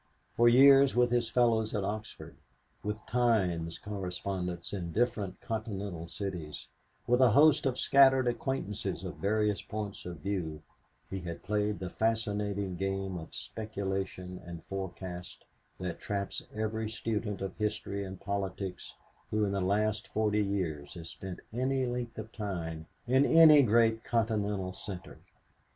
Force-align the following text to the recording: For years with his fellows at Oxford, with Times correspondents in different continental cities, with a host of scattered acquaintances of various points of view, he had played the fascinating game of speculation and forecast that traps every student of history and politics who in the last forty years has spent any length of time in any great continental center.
For 0.35 0.49
years 0.49 0.95
with 0.95 1.11
his 1.11 1.29
fellows 1.29 1.75
at 1.75 1.83
Oxford, 1.83 2.35
with 2.81 3.05
Times 3.05 3.77
correspondents 3.77 4.73
in 4.73 4.91
different 4.91 5.39
continental 5.41 6.07
cities, 6.07 6.69
with 7.05 7.21
a 7.21 7.29
host 7.29 7.67
of 7.67 7.77
scattered 7.77 8.27
acquaintances 8.27 9.03
of 9.03 9.17
various 9.17 9.61
points 9.61 10.07
of 10.07 10.21
view, 10.21 10.63
he 11.07 11.19
had 11.19 11.43
played 11.43 11.77
the 11.77 11.91
fascinating 11.91 12.77
game 12.77 13.15
of 13.19 13.35
speculation 13.35 14.41
and 14.43 14.63
forecast 14.63 15.45
that 15.79 15.99
traps 15.99 16.41
every 16.51 16.89
student 16.89 17.39
of 17.39 17.55
history 17.57 18.03
and 18.03 18.19
politics 18.19 18.95
who 19.29 19.45
in 19.45 19.51
the 19.51 19.61
last 19.61 20.07
forty 20.07 20.41
years 20.43 20.95
has 20.95 21.11
spent 21.11 21.41
any 21.53 21.85
length 21.85 22.17
of 22.17 22.31
time 22.31 22.87
in 23.05 23.23
any 23.23 23.61
great 23.61 24.03
continental 24.03 24.73
center. 24.73 25.19